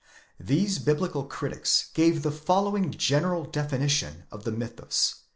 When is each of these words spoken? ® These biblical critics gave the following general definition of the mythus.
® 0.01 0.03
These 0.39 0.79
biblical 0.79 1.25
critics 1.25 1.91
gave 1.93 2.23
the 2.23 2.31
following 2.31 2.89
general 2.89 3.43
definition 3.45 4.23
of 4.31 4.45
the 4.45 4.51
mythus. 4.51 5.25